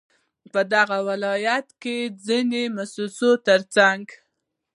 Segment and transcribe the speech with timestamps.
[0.53, 4.05] په دغه ولايت كې د ځينو مؤسسو ترڅنگ